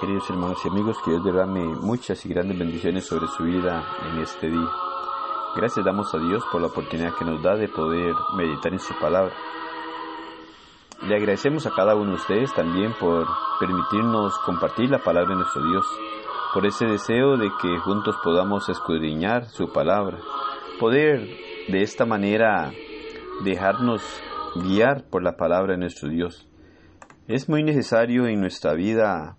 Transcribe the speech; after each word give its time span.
Queridos 0.00 0.30
hermanos 0.30 0.64
y 0.64 0.68
amigos, 0.68 0.96
que 1.04 1.10
Dios 1.10 1.24
derrame 1.24 1.64
muchas 1.64 2.24
y 2.24 2.28
grandes 2.28 2.56
bendiciones 2.56 3.04
sobre 3.04 3.26
su 3.26 3.42
vida 3.42 3.84
en 4.08 4.20
este 4.20 4.48
día. 4.48 4.70
Gracias 5.56 5.84
damos 5.84 6.14
a 6.14 6.18
Dios 6.18 6.44
por 6.52 6.60
la 6.60 6.68
oportunidad 6.68 7.16
que 7.18 7.24
nos 7.24 7.42
da 7.42 7.56
de 7.56 7.66
poder 7.66 8.14
meditar 8.36 8.72
en 8.72 8.78
su 8.78 8.94
palabra. 9.00 9.34
Le 11.02 11.16
agradecemos 11.16 11.66
a 11.66 11.72
cada 11.74 11.96
uno 11.96 12.10
de 12.10 12.14
ustedes 12.14 12.54
también 12.54 12.92
por 13.00 13.26
permitirnos 13.58 14.38
compartir 14.46 14.88
la 14.88 15.02
palabra 15.02 15.30
de 15.30 15.40
nuestro 15.40 15.64
Dios, 15.68 15.84
por 16.54 16.64
ese 16.64 16.86
deseo 16.86 17.36
de 17.36 17.50
que 17.60 17.78
juntos 17.80 18.14
podamos 18.22 18.68
escudriñar 18.68 19.46
su 19.46 19.72
palabra, 19.72 20.18
poder 20.78 21.28
de 21.66 21.82
esta 21.82 22.06
manera 22.06 22.70
dejarnos 23.42 24.02
guiar 24.54 25.08
por 25.10 25.24
la 25.24 25.36
palabra 25.36 25.72
de 25.72 25.80
nuestro 25.80 26.08
Dios. 26.08 26.48
Es 27.26 27.48
muy 27.48 27.64
necesario 27.64 28.28
en 28.28 28.40
nuestra 28.40 28.74
vida 28.74 29.38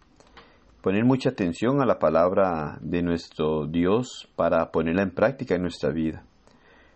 poner 0.81 1.05
mucha 1.05 1.29
atención 1.29 1.81
a 1.81 1.85
la 1.85 1.99
palabra 1.99 2.77
de 2.81 3.01
nuestro 3.01 3.65
Dios 3.67 4.29
para 4.35 4.71
ponerla 4.71 5.03
en 5.03 5.11
práctica 5.11 5.55
en 5.55 5.63
nuestra 5.63 5.91
vida. 5.91 6.23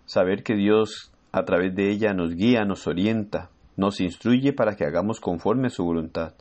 Saber 0.06 0.44
que 0.44 0.56
Dios 0.56 1.12
a 1.32 1.44
través 1.46 1.76
de 1.76 1.90
ella 1.90 2.14
nos 2.14 2.36
guía, 2.36 2.64
nos 2.64 2.88
orienta, 2.88 3.50
nos 3.76 4.00
instruye 4.00 4.54
para 4.54 4.76
que 4.76 4.86
hagamos 4.86 5.20
conforme 5.20 5.68
a 5.68 5.72
su 5.72 5.84
voluntad. 5.84 6.34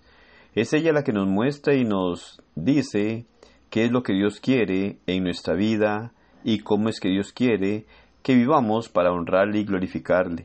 Es 0.55 0.73
ella 0.75 0.93
la 0.93 1.03
que 1.03 1.13
nos 1.13 1.27
muestra 1.27 1.75
y 1.75 1.85
nos 1.85 2.41
dice 2.55 3.27
qué 3.71 3.85
es 3.85 3.91
lo 3.91 4.03
que 4.03 4.13
Dios 4.13 4.39
quiere 4.39 4.99
en 5.07 5.25
nuestra 5.25 5.55
vida 5.55 6.13
y 6.45 6.59
cómo 6.59 6.91
es 6.91 7.01
que 7.01 7.09
Dios 7.09 7.33
quiere 7.33 7.87
que 8.23 8.35
vivamos 8.35 8.89
para 8.89 9.13
honrarle 9.13 9.61
y 9.61 9.65
glorificarle, 9.65 10.45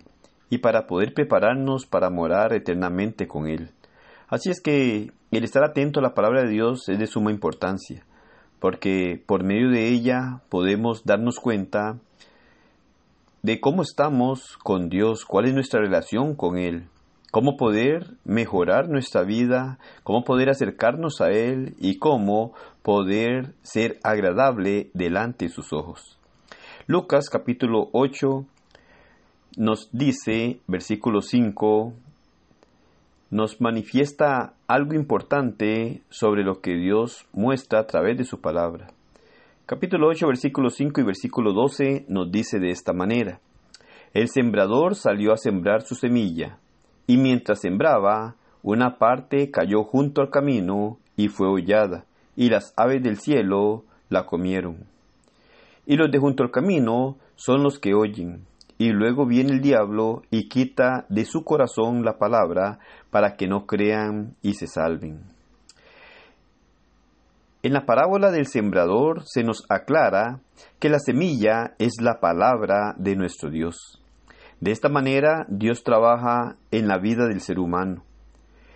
y 0.49 0.59
para 0.59 0.87
poder 0.87 1.13
prepararnos 1.13 1.85
para 1.85 2.09
morar 2.09 2.53
eternamente 2.53 3.27
con 3.27 3.47
Él. 3.47 3.69
Así 4.29 4.49
es 4.49 4.61
que 4.61 5.11
el 5.31 5.43
estar 5.43 5.63
atento 5.63 5.99
a 5.99 6.03
la 6.03 6.13
palabra 6.13 6.43
de 6.43 6.49
Dios 6.49 6.87
es 6.89 6.99
de 6.99 7.07
suma 7.07 7.31
importancia, 7.31 8.05
porque 8.59 9.21
por 9.25 9.43
medio 9.43 9.69
de 9.69 9.89
ella 9.89 10.41
podemos 10.49 11.03
darnos 11.03 11.39
cuenta 11.39 11.97
de 13.43 13.59
cómo 13.59 13.81
estamos 13.81 14.57
con 14.63 14.89
Dios, 14.89 15.25
cuál 15.25 15.45
es 15.45 15.53
nuestra 15.53 15.81
relación 15.81 16.35
con 16.35 16.57
Él, 16.57 16.87
cómo 17.31 17.57
poder 17.57 18.15
mejorar 18.23 18.89
nuestra 18.89 19.23
vida, 19.23 19.79
cómo 20.03 20.23
poder 20.23 20.49
acercarnos 20.49 21.21
a 21.21 21.29
Él 21.29 21.75
y 21.77 21.97
cómo 21.97 22.53
poder 22.81 23.53
ser 23.61 23.99
agradable 24.03 24.89
delante 24.93 25.45
de 25.45 25.51
sus 25.51 25.73
ojos. 25.73 26.17
Lucas 26.87 27.29
capítulo 27.29 27.89
8 27.91 28.45
nos 29.57 29.89
dice, 29.91 30.61
versículo 30.67 31.21
5, 31.21 31.93
nos 33.29 33.59
manifiesta 33.59 34.53
algo 34.67 34.93
importante 34.93 36.01
sobre 36.09 36.43
lo 36.43 36.61
que 36.61 36.75
Dios 36.75 37.25
muestra 37.33 37.79
a 37.79 37.87
través 37.87 38.17
de 38.17 38.23
su 38.23 38.39
palabra. 38.39 38.87
Capítulo 39.65 40.07
8, 40.07 40.27
versículo 40.27 40.69
5 40.69 41.01
y 41.01 41.03
versículo 41.03 41.51
12 41.51 42.05
nos 42.07 42.31
dice 42.31 42.59
de 42.59 42.71
esta 42.71 42.93
manera, 42.93 43.41
El 44.13 44.29
sembrador 44.29 44.95
salió 44.95 45.33
a 45.33 45.37
sembrar 45.37 45.81
su 45.81 45.95
semilla, 45.95 46.59
y 47.05 47.17
mientras 47.17 47.59
sembraba, 47.59 48.35
una 48.63 48.97
parte 48.97 49.51
cayó 49.51 49.83
junto 49.83 50.21
al 50.21 50.29
camino 50.29 50.97
y 51.17 51.27
fue 51.27 51.49
hollada, 51.49 52.05
y 52.37 52.49
las 52.49 52.73
aves 52.77 53.03
del 53.03 53.17
cielo 53.17 53.83
la 54.09 54.25
comieron. 54.25 54.85
Y 55.85 55.97
los 55.97 56.09
de 56.11 56.19
junto 56.19 56.43
al 56.43 56.51
camino 56.51 57.17
son 57.35 57.61
los 57.61 57.77
que 57.77 57.93
oyen, 57.93 58.45
y 58.77 58.91
luego 58.91 59.25
viene 59.25 59.53
el 59.53 59.61
diablo 59.61 60.21
y 60.29 60.49
quita 60.49 61.05
de 61.09 61.25
su 61.25 61.43
corazón 61.43 62.03
la 62.03 62.17
palabra 62.17 62.79
para 63.09 63.35
que 63.35 63.47
no 63.47 63.65
crean 63.65 64.35
y 64.41 64.53
se 64.53 64.67
salven. 64.67 65.23
En 67.63 67.73
la 67.73 67.85
parábola 67.85 68.31
del 68.31 68.45
sembrador 68.45 69.23
se 69.25 69.43
nos 69.43 69.65
aclara 69.69 70.41
que 70.79 70.89
la 70.89 70.99
semilla 70.99 71.73
es 71.79 71.95
la 71.99 72.19
palabra 72.19 72.93
de 72.97 73.15
nuestro 73.15 73.49
Dios. 73.49 74.01
De 74.61 74.71
esta 74.71 74.89
manera 74.89 75.45
Dios 75.49 75.83
trabaja 75.83 76.55
en 76.71 76.87
la 76.87 76.99
vida 76.99 77.27
del 77.27 77.41
ser 77.41 77.59
humano. 77.59 78.03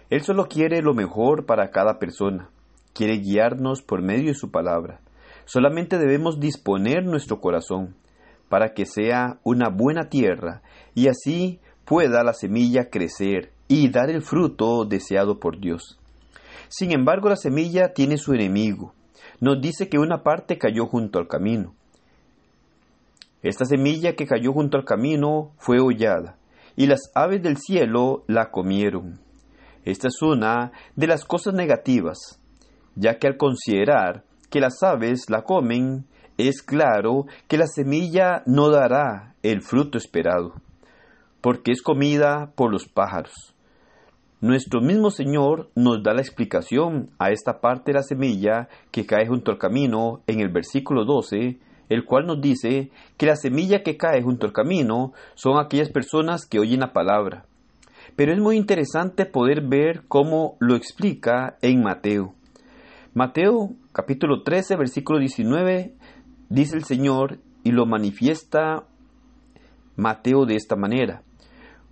Él 0.09 0.21
solo 0.21 0.47
quiere 0.47 0.81
lo 0.81 0.93
mejor 0.93 1.45
para 1.45 1.69
cada 1.69 1.99
persona, 1.99 2.49
quiere 2.93 3.19
guiarnos 3.19 3.81
por 3.81 4.01
medio 4.01 4.29
de 4.29 4.35
su 4.35 4.51
palabra. 4.51 4.99
Solamente 5.45 5.97
debemos 5.97 6.39
disponer 6.39 7.05
nuestro 7.05 7.39
corazón 7.39 7.95
para 8.51 8.73
que 8.73 8.85
sea 8.85 9.39
una 9.43 9.69
buena 9.69 10.09
tierra 10.09 10.61
y 10.93 11.07
así 11.07 11.61
pueda 11.85 12.21
la 12.21 12.33
semilla 12.33 12.89
crecer 12.89 13.53
y 13.69 13.89
dar 13.89 14.09
el 14.09 14.21
fruto 14.21 14.83
deseado 14.83 15.39
por 15.39 15.57
Dios. 15.61 15.97
Sin 16.67 16.91
embargo, 16.91 17.29
la 17.29 17.37
semilla 17.37 17.93
tiene 17.93 18.17
su 18.17 18.33
enemigo. 18.33 18.93
Nos 19.39 19.61
dice 19.61 19.87
que 19.87 19.99
una 19.99 20.21
parte 20.21 20.57
cayó 20.57 20.85
junto 20.85 21.17
al 21.17 21.29
camino. 21.29 21.73
Esta 23.41 23.63
semilla 23.63 24.17
que 24.17 24.27
cayó 24.27 24.51
junto 24.51 24.75
al 24.75 24.83
camino 24.83 25.53
fue 25.57 25.79
hollada, 25.79 26.35
y 26.75 26.87
las 26.87 27.09
aves 27.15 27.41
del 27.41 27.55
cielo 27.55 28.25
la 28.27 28.51
comieron. 28.51 29.21
Esta 29.85 30.09
es 30.09 30.21
una 30.21 30.73
de 30.97 31.07
las 31.07 31.23
cosas 31.23 31.53
negativas, 31.53 32.37
ya 32.95 33.17
que 33.17 33.27
al 33.27 33.37
considerar 33.37 34.25
que 34.49 34.59
las 34.59 34.83
aves 34.83 35.29
la 35.29 35.43
comen, 35.43 36.05
es 36.47 36.61
claro 36.61 37.25
que 37.47 37.57
la 37.57 37.67
semilla 37.67 38.43
no 38.45 38.69
dará 38.69 39.35
el 39.43 39.61
fruto 39.61 39.97
esperado, 39.97 40.53
porque 41.41 41.71
es 41.71 41.81
comida 41.81 42.51
por 42.55 42.71
los 42.71 42.87
pájaros. 42.87 43.55
Nuestro 44.39 44.81
mismo 44.81 45.11
Señor 45.11 45.69
nos 45.75 46.01
da 46.01 46.13
la 46.13 46.21
explicación 46.21 47.11
a 47.19 47.29
esta 47.29 47.61
parte 47.61 47.91
de 47.91 47.99
la 47.99 48.03
semilla 48.03 48.69
que 48.89 49.05
cae 49.05 49.27
junto 49.27 49.51
al 49.51 49.59
camino 49.59 50.21
en 50.25 50.39
el 50.39 50.49
versículo 50.49 51.05
12, 51.05 51.59
el 51.89 52.05
cual 52.05 52.25
nos 52.25 52.41
dice 52.41 52.89
que 53.17 53.27
la 53.27 53.35
semilla 53.35 53.83
que 53.83 53.97
cae 53.97 54.23
junto 54.23 54.47
al 54.47 54.53
camino 54.53 55.13
son 55.35 55.59
aquellas 55.59 55.89
personas 55.89 56.47
que 56.47 56.59
oyen 56.59 56.79
la 56.79 56.91
palabra. 56.91 57.45
Pero 58.15 58.33
es 58.33 58.39
muy 58.39 58.57
interesante 58.57 59.25
poder 59.25 59.61
ver 59.61 60.03
cómo 60.07 60.55
lo 60.59 60.75
explica 60.75 61.57
en 61.61 61.83
Mateo. 61.83 62.33
Mateo 63.13 63.71
capítulo 63.91 64.41
13, 64.41 64.75
versículo 64.75 65.19
19 65.19 65.93
dice 66.51 66.75
el 66.75 66.83
Señor 66.83 67.39
y 67.63 67.71
lo 67.71 67.85
manifiesta 67.85 68.83
Mateo 69.95 70.45
de 70.45 70.55
esta 70.55 70.75
manera. 70.75 71.23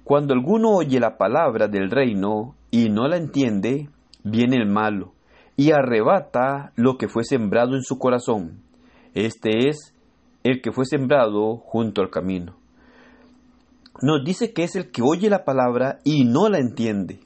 Cuando 0.04 0.34
alguno 0.34 0.72
oye 0.72 1.00
la 1.00 1.18
palabra 1.18 1.68
del 1.68 1.90
reino 1.90 2.56
y 2.72 2.90
no 2.90 3.08
la 3.08 3.18
entiende, 3.18 3.90
viene 4.24 4.58
el 4.58 4.68
malo 4.68 5.14
y 5.56 5.72
arrebata 5.72 6.72
lo 6.76 6.98
que 6.98 7.08
fue 7.08 7.24
sembrado 7.24 7.76
en 7.76 7.84
su 7.84 7.98
corazón. 8.00 8.62
Este 9.14 9.70
es 9.70 9.96
el 10.44 10.62
que 10.62 10.72
fue 10.72 10.86
sembrado 10.86 11.58
junto 11.58 12.02
al 12.02 12.10
camino. 12.10 12.56
Nos 14.02 14.24
dice 14.26 14.54
que 14.54 14.64
es 14.64 14.76
el 14.76 14.92
que 14.92 15.02
oye 15.02 15.30
la 15.30 15.44
palabra 15.44 16.00
y 16.04 16.24
no 16.26 16.50
la 16.50 16.60
entiende. 16.60 17.20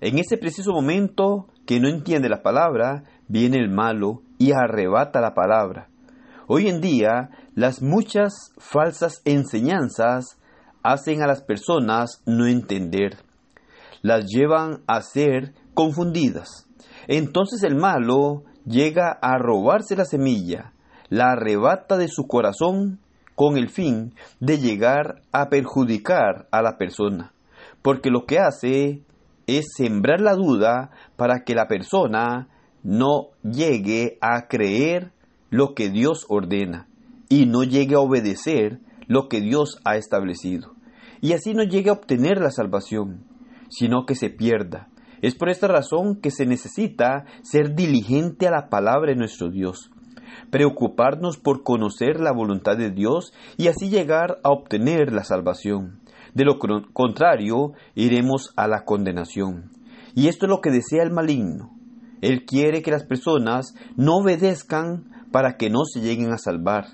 En 0.00 0.18
ese 0.18 0.38
preciso 0.38 0.72
momento 0.72 1.46
que 1.66 1.80
no 1.80 1.88
entiende 1.88 2.28
la 2.28 2.42
palabra, 2.42 3.04
viene 3.28 3.58
el 3.58 3.70
malo 3.70 4.22
y 4.38 4.52
arrebata 4.52 5.20
la 5.20 5.34
palabra. 5.34 5.88
Hoy 6.46 6.68
en 6.68 6.82
día, 6.82 7.30
las 7.54 7.80
muchas 7.80 8.52
falsas 8.58 9.22
enseñanzas 9.24 10.38
hacen 10.82 11.22
a 11.22 11.26
las 11.26 11.42
personas 11.42 12.22
no 12.26 12.46
entender, 12.46 13.16
las 14.02 14.26
llevan 14.26 14.82
a 14.86 15.00
ser 15.00 15.54
confundidas. 15.72 16.68
Entonces 17.08 17.62
el 17.62 17.76
malo 17.76 18.44
llega 18.66 19.18
a 19.22 19.38
robarse 19.38 19.96
la 19.96 20.04
semilla, 20.04 20.74
la 21.08 21.32
arrebata 21.32 21.96
de 21.96 22.08
su 22.08 22.26
corazón 22.26 23.00
con 23.34 23.56
el 23.56 23.70
fin 23.70 24.12
de 24.38 24.58
llegar 24.58 25.22
a 25.32 25.48
perjudicar 25.48 26.46
a 26.50 26.60
la 26.60 26.76
persona, 26.76 27.32
porque 27.80 28.10
lo 28.10 28.26
que 28.26 28.38
hace 28.38 29.00
es 29.46 29.64
sembrar 29.74 30.20
la 30.20 30.34
duda 30.34 30.90
para 31.16 31.40
que 31.40 31.54
la 31.54 31.68
persona 31.68 32.48
no 32.82 33.28
llegue 33.42 34.18
a 34.20 34.46
creer 34.46 35.13
lo 35.54 35.74
que 35.74 35.88
Dios 35.88 36.26
ordena 36.28 36.88
y 37.28 37.46
no 37.46 37.62
llegue 37.62 37.94
a 37.94 38.00
obedecer 38.00 38.80
lo 39.06 39.28
que 39.28 39.40
Dios 39.40 39.78
ha 39.84 39.96
establecido. 39.96 40.74
Y 41.20 41.32
así 41.32 41.54
no 41.54 41.62
llegue 41.62 41.90
a 41.90 41.92
obtener 41.92 42.40
la 42.40 42.50
salvación, 42.50 43.22
sino 43.68 44.04
que 44.04 44.16
se 44.16 44.30
pierda. 44.30 44.88
Es 45.22 45.36
por 45.36 45.50
esta 45.50 45.68
razón 45.68 46.20
que 46.20 46.32
se 46.32 46.44
necesita 46.44 47.26
ser 47.42 47.76
diligente 47.76 48.48
a 48.48 48.50
la 48.50 48.68
palabra 48.68 49.12
de 49.12 49.16
nuestro 49.16 49.48
Dios, 49.48 49.92
preocuparnos 50.50 51.38
por 51.38 51.62
conocer 51.62 52.18
la 52.18 52.32
voluntad 52.32 52.76
de 52.76 52.90
Dios 52.90 53.32
y 53.56 53.68
así 53.68 53.88
llegar 53.88 54.38
a 54.42 54.50
obtener 54.50 55.12
la 55.12 55.22
salvación. 55.22 56.00
De 56.34 56.44
lo 56.44 56.58
contrario, 56.58 57.74
iremos 57.94 58.52
a 58.56 58.66
la 58.66 58.84
condenación. 58.84 59.70
Y 60.16 60.26
esto 60.26 60.46
es 60.46 60.50
lo 60.50 60.60
que 60.60 60.72
desea 60.72 61.04
el 61.04 61.12
maligno. 61.12 61.70
Él 62.22 62.44
quiere 62.44 62.82
que 62.82 62.90
las 62.90 63.04
personas 63.04 63.74
no 63.96 64.16
obedezcan 64.16 65.14
para 65.34 65.56
que 65.56 65.68
no 65.68 65.84
se 65.84 66.00
lleguen 66.00 66.30
a 66.30 66.38
salvar 66.38 66.86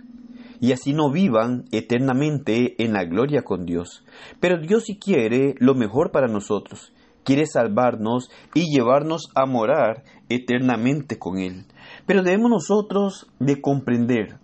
y 0.60 0.72
así 0.72 0.94
no 0.94 1.10
vivan 1.12 1.66
eternamente 1.72 2.82
en 2.82 2.94
la 2.94 3.04
gloria 3.04 3.42
con 3.42 3.66
Dios. 3.66 4.02
Pero 4.40 4.58
Dios 4.58 4.84
sí 4.84 4.98
quiere 4.98 5.56
lo 5.58 5.74
mejor 5.74 6.10
para 6.10 6.26
nosotros, 6.26 6.94
quiere 7.22 7.44
salvarnos 7.44 8.30
y 8.54 8.74
llevarnos 8.74 9.28
a 9.34 9.44
morar 9.44 10.04
eternamente 10.30 11.18
con 11.18 11.36
Él. 11.36 11.66
Pero 12.06 12.22
debemos 12.22 12.50
nosotros 12.50 13.30
de 13.40 13.60
comprender 13.60 14.38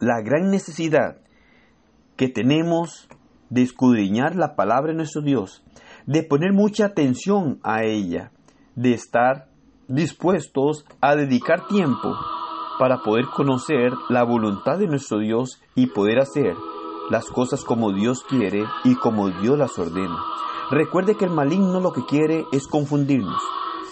la 0.00 0.20
gran 0.20 0.50
necesidad 0.50 1.18
que 2.16 2.28
tenemos 2.28 3.08
de 3.48 3.62
escudriñar 3.62 4.34
la 4.34 4.56
palabra 4.56 4.90
de 4.90 4.96
nuestro 4.96 5.22
Dios, 5.22 5.62
de 6.06 6.24
poner 6.24 6.52
mucha 6.52 6.86
atención 6.86 7.60
a 7.62 7.84
ella, 7.84 8.32
de 8.74 8.92
estar 8.92 9.46
dispuestos 9.86 10.84
a 11.00 11.14
dedicar 11.14 11.68
tiempo 11.68 12.08
para 12.78 13.02
poder 13.02 13.26
conocer 13.26 13.92
la 14.08 14.22
voluntad 14.22 14.78
de 14.78 14.86
nuestro 14.86 15.18
Dios 15.18 15.60
y 15.74 15.88
poder 15.88 16.18
hacer 16.20 16.56
las 17.10 17.26
cosas 17.26 17.64
como 17.64 17.92
Dios 17.92 18.22
quiere 18.28 18.64
y 18.84 18.94
como 18.96 19.30
Dios 19.30 19.58
las 19.58 19.78
ordena. 19.78 20.18
Recuerde 20.70 21.16
que 21.16 21.24
el 21.24 21.30
maligno 21.30 21.80
lo 21.80 21.92
que 21.92 22.04
quiere 22.04 22.44
es 22.52 22.66
confundirnos. 22.68 23.42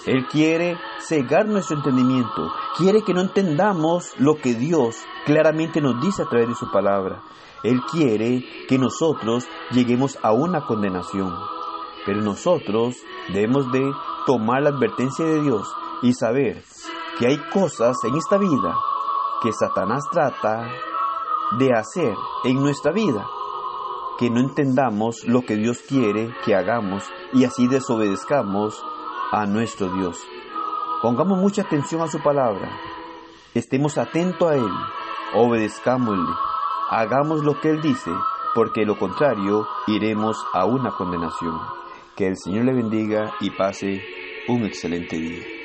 Él 0.06 0.26
quiere 0.30 0.78
cegar 1.00 1.46
nuestro 1.46 1.76
entendimiento, 1.78 2.52
quiere 2.76 3.02
que 3.02 3.14
no 3.14 3.22
entendamos 3.22 4.12
lo 4.18 4.36
que 4.36 4.54
Dios 4.54 4.96
claramente 5.24 5.80
nos 5.80 6.00
dice 6.00 6.22
a 6.22 6.26
través 6.26 6.48
de 6.48 6.54
su 6.54 6.70
palabra. 6.70 7.22
Él 7.64 7.80
quiere 7.90 8.44
que 8.68 8.78
nosotros 8.78 9.48
lleguemos 9.72 10.18
a 10.22 10.32
una 10.32 10.66
condenación. 10.66 11.34
Pero 12.04 12.20
nosotros 12.20 12.94
debemos 13.32 13.72
de 13.72 13.82
tomar 14.26 14.62
la 14.62 14.68
advertencia 14.68 15.24
de 15.24 15.42
Dios 15.42 15.66
y 16.02 16.12
saber 16.12 16.62
que 17.18 17.26
hay 17.26 17.38
cosas 17.50 17.96
en 18.04 18.16
esta 18.16 18.36
vida 18.36 18.76
que 19.42 19.52
Satanás 19.52 20.04
trata 20.10 20.68
de 21.58 21.72
hacer 21.72 22.14
en 22.44 22.60
nuestra 22.60 22.92
vida, 22.92 23.26
que 24.18 24.30
no 24.30 24.40
entendamos 24.40 25.24
lo 25.26 25.42
que 25.42 25.56
Dios 25.56 25.78
quiere 25.88 26.34
que 26.44 26.54
hagamos 26.54 27.04
y 27.32 27.44
así 27.44 27.68
desobedezcamos 27.68 28.82
a 29.32 29.46
nuestro 29.46 29.88
Dios. 29.88 30.18
Pongamos 31.02 31.38
mucha 31.38 31.62
atención 31.62 32.02
a 32.02 32.08
su 32.08 32.20
palabra, 32.22 32.70
estemos 33.54 33.98
atentos 33.98 34.50
a 34.50 34.54
Él, 34.54 34.72
obedezcámosle, 35.34 36.34
hagamos 36.90 37.44
lo 37.44 37.60
que 37.60 37.70
Él 37.70 37.80
dice, 37.80 38.10
porque 38.54 38.84
lo 38.84 38.98
contrario 38.98 39.66
iremos 39.86 40.44
a 40.52 40.64
una 40.64 40.90
condenación. 40.92 41.60
Que 42.16 42.28
el 42.28 42.36
Señor 42.38 42.64
le 42.64 42.72
bendiga 42.72 43.34
y 43.40 43.50
pase 43.50 44.02
un 44.48 44.64
excelente 44.64 45.16
día. 45.16 45.55